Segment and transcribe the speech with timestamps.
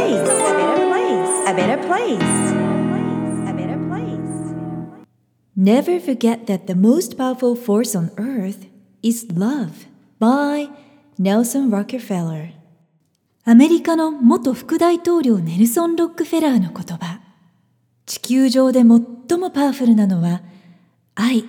[0.00, 0.28] place.
[0.28, 1.42] A better place.
[1.46, 2.32] A better place.
[3.48, 4.32] A better place.
[5.56, 8.66] Never forget that the most powerful force on earth
[9.02, 9.86] is love
[10.18, 10.68] by
[11.18, 12.52] Nelson Rockefeller
[13.44, 17.20] アメリカの元副大統領ネルソン・ロックフェラーの言葉
[18.06, 20.42] 地球上で最もパワフルなのは
[21.14, 21.44] 愛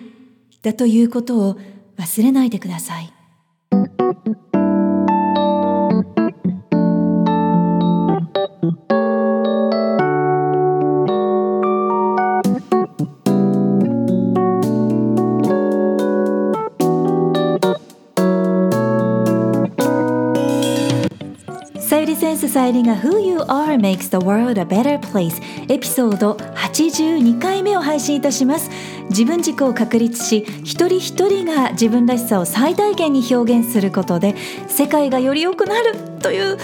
[0.61, 1.57] だということを
[1.97, 3.13] 忘れないでください。
[22.51, 28.69] さゆりが Who You Are Makes the World a Better Place エピソード82回目を配信いたします。
[29.09, 34.35] 自分軸を確立し一人一人が自分らしさを最大限に表現することで
[34.67, 36.57] 世界がより良くなるという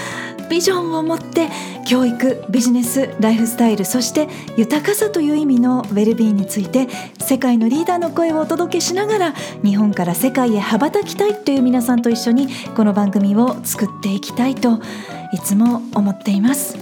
[0.49, 1.47] ビジョンを持って
[1.87, 16.77] 教育ビジネスライフスタイルそして豊かさという意味のウェルビーについて世界のリーダーの声をお届けしながら日本から世界へ羽ばたきたいという皆さんと一緒にこの番組を作っていきたいと思いますいつも思っています。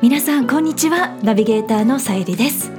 [0.00, 1.16] 皆さんこんにちは。
[1.22, 2.70] ナビゲーターのさゆりです。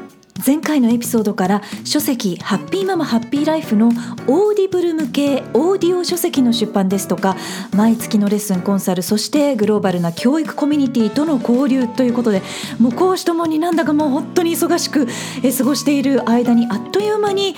[0.45, 3.89] 前回のエピソードから書籍「ハッピーママハッピーライフ」の
[4.27, 7.36] オーディブル向けオーディオ書籍の出版ですとか
[7.75, 12.41] 毎月のレッスンコンサルそしてグローバルな教育コミュニティとの交流ということで
[12.80, 15.08] もう講師ともになんだかもう本当に忙しく
[15.58, 17.53] 過ごしている間にあっという間に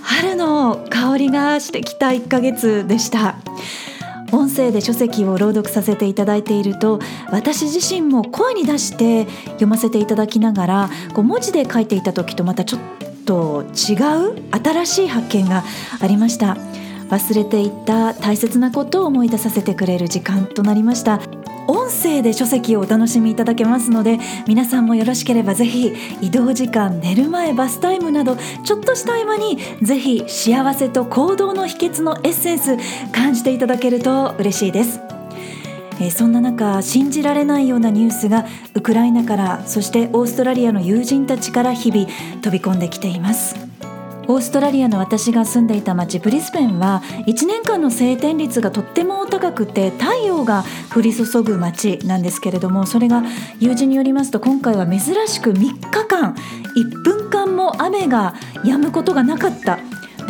[0.00, 3.34] 春の香りがしてきた1ヶ月でした。
[4.32, 6.98] 音声で書籍を朗読させていただいていると
[7.30, 12.80] 私自身も声に出して読ませていただきながらこう文字で書いていた時とまたちょっ
[13.24, 13.94] と違
[14.30, 15.62] う新しい発見が
[16.00, 16.56] ありました。
[17.12, 21.20] 忘れていた大切なことを思い出させてくれる時間となりました。
[21.68, 32.76] 音声で書籍をお楽しみいただけますので皆さんもよろしければぜひ移動時間寝る前バスタイムなどちょっとした合間にぜひ幸せと行動の秘訣のエッセンス
[33.12, 35.00] 感じていただけると嬉しいです。
[36.00, 42.06] えーそんな中信じられないようなニュースがウクライナからそしてオーストラリアの友人たちから日々
[42.42, 43.71] 飛び込んできています。
[44.32, 53.22] オーストラリアの私が住んでいた町ブリスベンは1年間の晴天率がとっても高くて太陽が降り注ぐ町なんですけれどもそれが
[53.60, 56.34] 友人によりますと今回は珍しく3日間
[56.74, 58.32] 1分間も雨が
[58.64, 59.78] 止むことがなかった。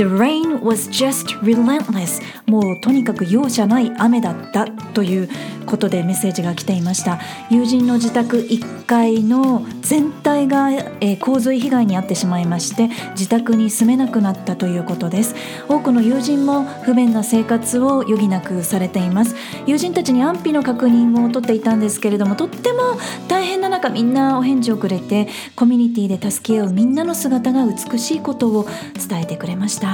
[0.03, 2.21] The rain was just relentless.
[2.47, 5.29] もうとにかく容赦ない雨だったという
[5.65, 7.21] ことでメッセージが来ていました。
[7.51, 10.71] 友人の自宅1階の全体が、
[11.01, 15.37] え洪水被害に遭ってしまいまして自宅に住めなくなったということです。
[15.69, 19.37] 多くの友人も不便な生活を余儀なくされています。
[19.67, 22.99] 友人たちに安否の確認を取っていたんですけれどもとっても
[23.29, 28.67] 大変な中みんなお返事をくれてコミュニティで助け合うみんなの姿が美しいことを
[29.09, 29.92] 伝えてくれました。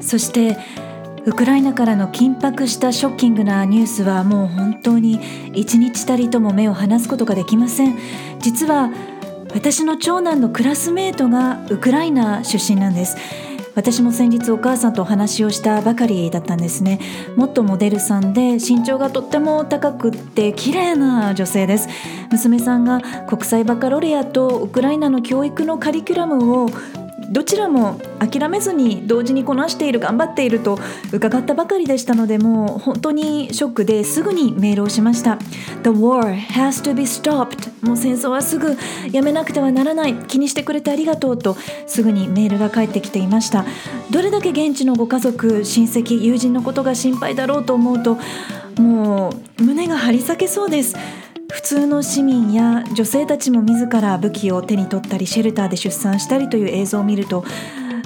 [0.00, 0.56] そして
[1.26, 5.20] ウクライナからの緊迫したショッキングなニュースはもう本当に
[5.52, 7.98] 一日たりとも目を離すことができません。
[8.40, 8.90] 実は
[9.54, 13.16] 私の長男のクラスメートがウクライナ出身なんです。
[13.74, 16.98] 私も先日お母さんとお話をしたばかりだったんですね。
[17.36, 21.88] 元モデルさんで身長がとっても高くって綺麗な女性です。
[22.30, 26.70] 娘さんが国際バカロレアとウクライナの教育のカリキュラムを
[27.30, 30.78] どちらも諦めずに同時にこなしている頑張っていると
[31.12, 35.38] 伺ったばかりでしたのでもう本当にショックですぐにメールをしました。
[35.82, 37.86] The war has to be stopped.
[37.86, 38.76] もう戦争はすぐ
[39.12, 40.14] やめなくてはならない。
[40.14, 41.56] 気にしてくれてありがとうと
[41.86, 43.64] すぐにメールが返ってきていました。
[44.10, 48.18] どれだけ現地のご家族親戚友人のことが心配だろうと思うと
[48.80, 50.96] もう胸が張り裂けそうです。
[51.50, 57.44] 普通の市民や女性たちも自ら武器を手に取ったりシェルターで出産したりという映像を見ると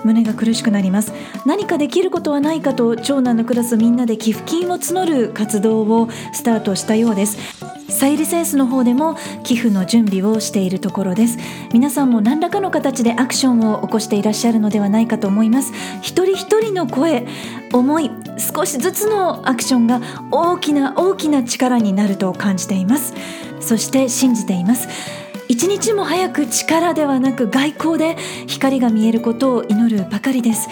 [0.04, 1.12] 胸が苦しくなります。
[1.44, 7.61] 何かできることはないかと長男のクラスみんなで寄付金を募る活動をスタートしたようです。
[7.92, 11.38] サイリセンスの方でも寄付の準備をしているところです。
[11.72, 15.72] 皆さんも何らかの形でアクションを起こしていらっしゃるのではないかと思います。
[16.00, 17.26] 一人一人の声
[17.72, 20.00] 思い少しずつのアクションが
[20.30, 23.14] 大きな大きな力になると感じています。
[23.60, 24.88] そして信じています。
[25.48, 28.16] 一日も早く力ではなく外交で
[28.46, 30.68] 光が見えることを祈るばかりです。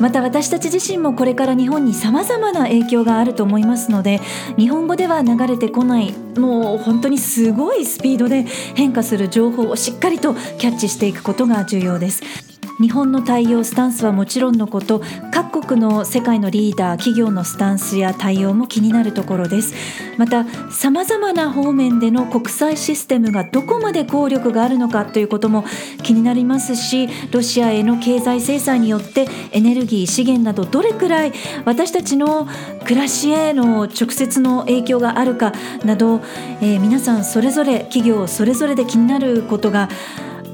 [0.00, 4.20] また私たち自身もこれから日本にさまざまな影響があると思いますので
[4.56, 8.42] 日本語では流れてこないもう本当にすごいスピードで
[8.74, 12.55] 変化する情報をしっかりとキャッチしていくことが重要です。
[12.80, 15.02] 日本の対応スタンスはもちろんのこと
[15.32, 19.74] 各国の世界のリーダー企業のスタンスや対応も気になるところです。
[20.18, 25.64] またさまざまな方面での国際システムがどこまで効力があるのかということも
[26.02, 31.32] 気になりますしロシアへの経済制裁によってエネルギー資源などどれくらい
[31.64, 32.48] 私たちの
[32.84, 35.52] 暮らしへの直接の影響があるか
[35.84, 36.22] など、
[36.60, 39.88] えー、皆さんそれぞれ企業それぞれで気になることが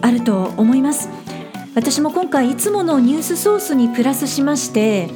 [0.00, 1.21] あると思います。
[1.74, 5.08] 私も今回いつものニュースソースにプラスしまして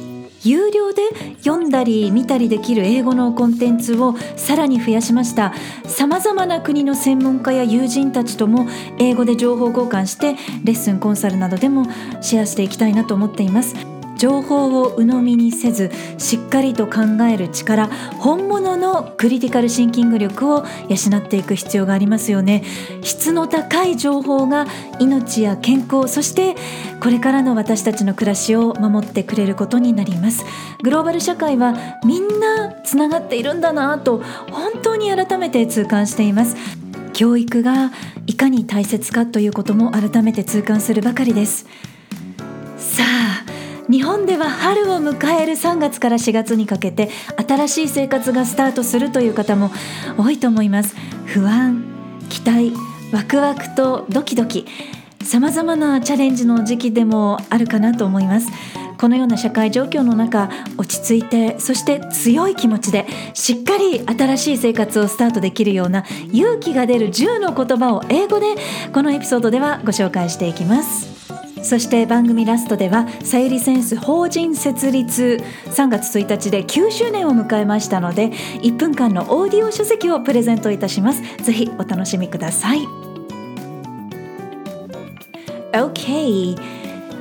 [0.43, 1.03] 有料で
[1.43, 5.53] 読んだり見たりできる英語のコンテンツをさらに増やしました。
[5.85, 8.67] さまざまな国の専門家や友人たちとも
[8.99, 11.85] 英語で情報交換してレッスンコンサルなどでも
[12.21, 13.96] シェアしていきたいなと思っています。
[14.17, 17.87] 情報を鵜呑みにせずしっかりと考える力
[18.19, 22.63] 本物のクリティカルシンキング力を養っていく必要がありますよね。
[23.01, 24.65] 質の高い情報が
[24.99, 26.55] 命や健康そして
[26.99, 30.45] これからの私たちの暮らしを守ってくれることになります。
[30.83, 31.75] グローバル社会は
[32.05, 34.21] みんなつながっているんだなと
[34.51, 36.55] 本当に改めて痛感しています。
[37.13, 37.91] 教育が
[38.27, 41.65] いかに大切かということも改めて痛感するばかりです。
[43.97, 47.09] 日本では春を迎える3月から4月にかけて
[47.47, 49.71] 新しい生活がスタートするという方も
[50.19, 50.95] 多いと思います。
[51.25, 51.83] 不安
[52.29, 52.73] 期待
[53.11, 54.67] ワクワクとドキドキ
[55.23, 58.51] さまざまなチャレンジの時期でもあるかなと思います。
[58.99, 68.45] このような社会状況の中落ち着いてそして強い気持ちでしっかり新しい生活をスタートできるような勇気が出る10の言葉を英語で
[68.93, 71.16] このエピソードではご紹介していきます。
[71.67, 78.29] そして番組ラストではさゆりセンス法人設立3月1日で9周年を迎えましたので
[78.61, 82.79] 1分間のオーディオ書籍をプレゼントいたしますぜひお楽しみください
[85.73, 86.55] OK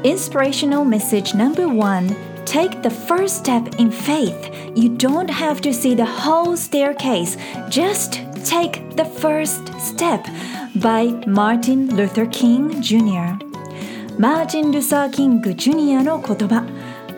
[0.04, 2.14] Inspirational message number one
[2.44, 4.54] Take the first step in faith.
[4.76, 7.36] You don't have to see the whole staircase.
[7.68, 10.24] Just take the first step
[10.76, 13.45] by Martin Luther King Jr.
[14.18, 16.64] マーチン・ルサー・キング・ジュニアの言葉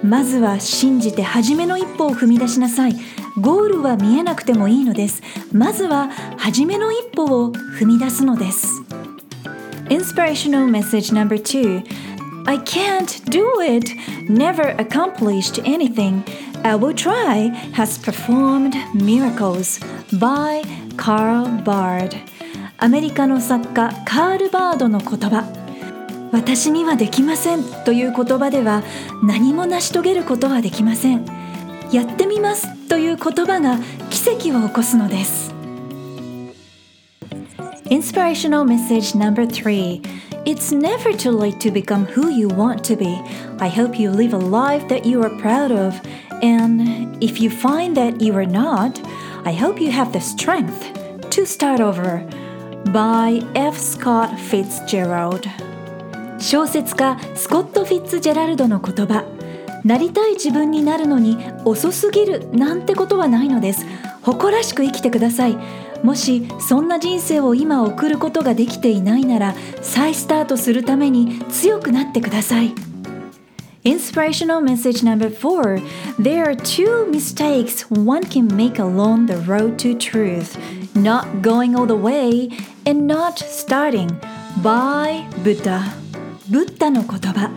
[0.03, 2.97] まずは信じて初めの一歩を踏み出しなさい
[3.41, 5.23] ゴールは見えなくてもいいのです
[5.53, 8.67] まずは初めの一歩を踏み出すのです
[9.89, 11.85] Inspirational message number two
[12.47, 13.93] I can't do it
[14.29, 16.25] never accomplished anything
[16.65, 19.81] I will try has performed miracles
[20.19, 20.65] by
[20.97, 22.17] Carl Bard
[22.79, 25.58] アメリカの作家カール・バードの言葉
[26.32, 28.84] 私にはできませんという言葉では
[29.24, 31.26] 何も成し遂げることはできません
[31.92, 33.78] やってみますという言葉が
[34.10, 35.54] 奇跡を起こすのです
[37.90, 40.02] Inspirational message number three
[40.46, 43.22] It's never too late to become who you want to be.
[43.60, 46.02] I hope you live a life that you are proud of.
[46.42, 49.00] And if you find that you are not,
[49.46, 52.28] I hope you have the strength to start over.
[52.92, 53.78] By F.
[53.78, 55.48] Scott Fitzgerald.
[56.39, 59.25] 小説家スコット・フィッツジェラルドの言葉
[59.85, 63.85] なりたい自分になるのに遅すぎるなんてことはないのです
[64.23, 65.59] 誇らしく生きてください
[66.03, 72.75] もしそんな人生を今送ることができていないなら再スタートするために強くなってください
[73.85, 75.81] Inspirational message number four
[76.21, 80.59] There are two mistakes one can make along the road to truth
[80.95, 82.51] not going all the way
[82.85, 84.09] and not starting
[84.63, 86.08] by Buddha
[86.51, 87.51] ブッダの言葉。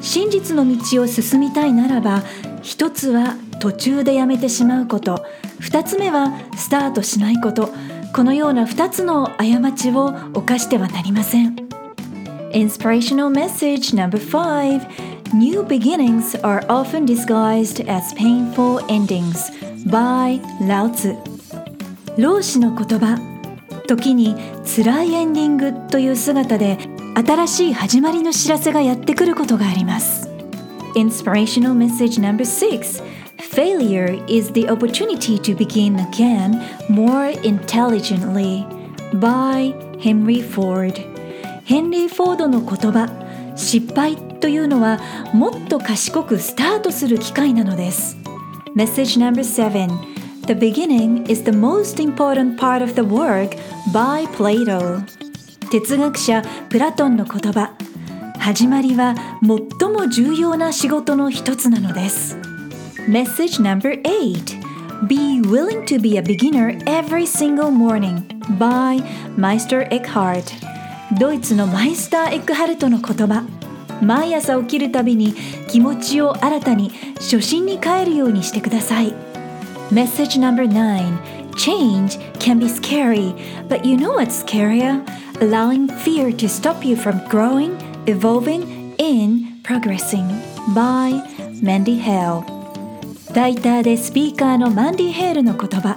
[0.00, 2.22] 真実の道を進みたいならば
[2.60, 5.24] 一つは途中でやめてしまうこと。
[5.60, 7.70] 二つ目はスタートしないこと。
[8.12, 11.56] このような二つの過ちを犯してはなりません。
[12.52, 14.86] Inspirational message number five.
[15.32, 19.50] New beginnings are often disguised as painful endings
[19.86, 21.16] by Lao Tzu
[22.18, 23.18] 老子の言葉。
[23.86, 26.78] 時に辛いエンディングという姿で
[27.14, 30.28] 新しい始まりの知らせがやってくることがあります
[30.94, 33.02] Inspirational message number six
[33.38, 38.66] Failure is the opportunity to begin again more intelligently
[39.20, 40.94] by Henry Ford
[41.64, 43.08] ヘンリー・フォードの言葉
[43.56, 44.98] 失敗というのは
[45.34, 48.16] もっと賢くスタートする機会なのです
[48.74, 49.90] Message number seven
[50.46, 53.54] The beginning is the most important part of the work
[53.92, 55.04] by Plato
[55.72, 57.72] 哲学者プラトンの言葉
[58.38, 62.36] 始まりは最も重要な仕事の一つなのです
[63.08, 69.02] Message No.8 Be willing to be a beginner every single morning by
[69.38, 70.52] Meister Eckhart
[71.18, 73.42] ドイツのマイスター・エックハルトの言葉
[74.02, 75.32] 毎朝起きるたびに
[75.70, 79.14] 気持ちを新たに初心に変えるようにしてください
[79.90, 83.34] Message number 9 Change can be scary,
[83.68, 85.02] but you know what's scarier?
[85.40, 90.28] Allowing fear to stop you from growing, evolving, and progressing.
[90.74, 91.20] By
[91.60, 92.44] Mandy Hale
[93.34, 95.96] ライターでスピーカーのマンディ・ヘールの言葉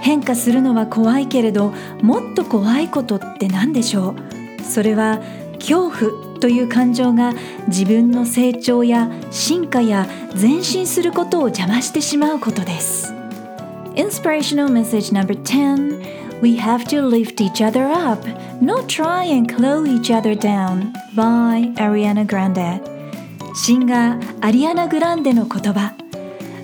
[0.00, 4.14] 変化するのは怖いけれどもっと怖いことって何でしょ
[4.58, 5.20] うそれは
[5.58, 7.34] 恐怖という感情が
[7.66, 10.06] 自分の成長や進化や
[10.40, 13.12] 前進することを邪魔してしまうことです
[13.94, 18.26] Inspirational message number 10 We have to lift each other up,
[18.62, 22.80] not try and close each other down by Ariana Grande.
[23.54, 25.92] シンガーアリアナ・グランデの言葉。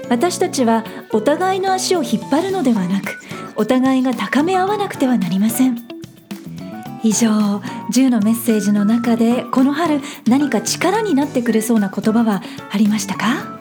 [0.09, 3.19] 私たちはお互いの足を引っ張るのではなく
[3.57, 5.77] お互いが高め合わなくてはなりません。
[7.03, 7.29] 以上
[7.93, 13.56] 10のメッセージの中でこの春何か力になってくれそうな言葉はありましたか？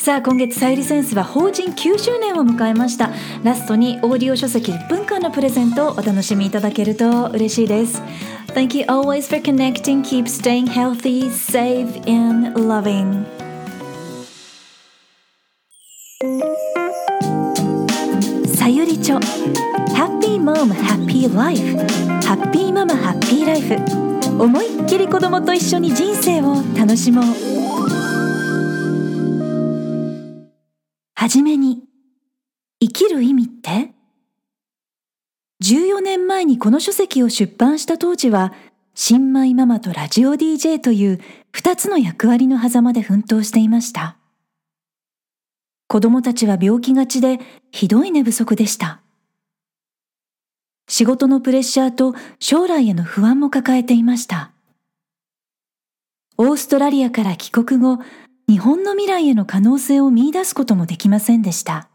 [0.00, 3.10] さあ今月さゆりセンスは法人9周年を迎えました。
[3.44, 8.00] ラストにオーディオ書籍1分間のプレゼントをお楽しみいただけると嬉しいです。
[8.54, 10.02] Thank you always for connecting.
[10.02, 13.26] Keep staying healthy safe and loving.
[18.56, 19.18] さゆりちょ
[19.94, 21.76] Happy Mom Happy Life.
[22.26, 23.74] ハッピーママハッピーライフ
[24.42, 27.59] 思いっきり子供と一緒に人生を楽しもう。
[31.20, 31.82] はじめに
[32.80, 33.92] 生きる意味って
[35.62, 38.54] ？14年前にこの書籍を出版した当時は
[38.94, 41.20] 新米ママとラジオ DJ という
[41.52, 44.16] 2つの役割の狭間で奮闘していました。
[45.88, 47.38] 子供たちは病気がちで
[47.70, 49.02] ひどい寝不足でした。
[50.88, 54.52] 仕事のプレッシャーと将来への不安も抱えていました。
[56.38, 57.98] オーストラリアから帰国後
[58.50, 61.88] 日本の未来への可能性を見出すこともできませんでした。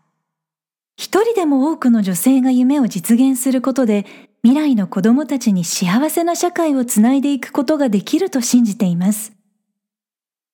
[0.95, 4.05] 一人でも多くの女性が夢を実現することで
[4.41, 9.33] 未来の子供たちに幸せな社会をつないでいくことができると信じています。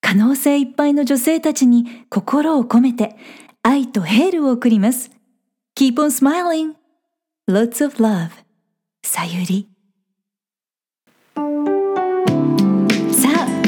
[0.01, 3.15] 可能性いっぱいの女性たちに心を込めて
[3.61, 5.11] 愛とヘールを送ります。
[5.77, 6.73] Keep on smiling!
[7.47, 8.31] Lots of love.
[9.03, 9.70] さゆり。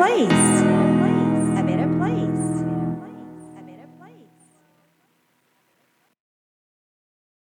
[0.00, 0.49] Place.